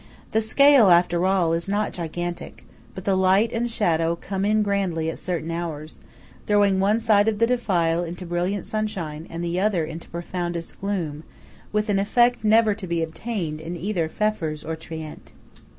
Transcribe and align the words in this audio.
The 0.31 0.41
scale, 0.41 0.89
after 0.89 1.27
all, 1.27 1.53
is 1.53 1.69
not 1.69 1.93
gigantic; 1.93 2.65
but 2.95 3.05
the 3.05 3.15
light 3.15 3.51
and 3.51 3.69
shadow 3.69 4.15
come 4.15 4.45
in 4.45 4.63
grandly 4.63 5.11
at 5.11 5.19
certain 5.19 5.51
hours, 5.51 5.99
throwing 6.47 6.79
one 6.79 6.99
side 6.99 7.27
of 7.27 7.37
the 7.37 7.45
defile 7.45 8.03
into 8.03 8.25
brilliant 8.25 8.65
sunshine 8.65 9.27
and 9.29 9.43
the 9.43 9.59
other 9.59 9.85
into 9.85 10.09
profoundest 10.09 10.81
gloom, 10.81 11.23
with 11.71 11.87
an 11.87 11.99
effect 11.99 12.43
never 12.43 12.73
to 12.73 12.87
be 12.87 13.03
obtained 13.03 13.61
in 13.61 13.77
either 13.77 14.09
Pfeffers 14.09 14.63
or 14.63 14.75
Trient. 14.75 15.33